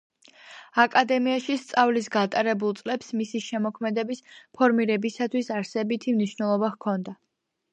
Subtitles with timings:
[0.83, 4.23] აკადემიაში სწავლის გატარებულ წლებს მისი შემოქმედების
[4.61, 7.19] ფორმირებისათვის არსებითი მნიშვნელობა ჰქონდა.